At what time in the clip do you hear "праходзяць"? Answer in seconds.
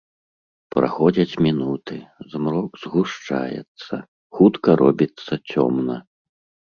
0.75-1.39